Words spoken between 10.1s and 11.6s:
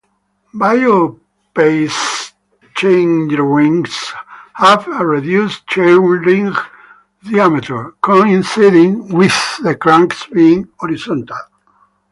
being horizontal.